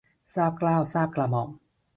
[0.33, 1.49] ทราบเกล้าทราบกระหม่อม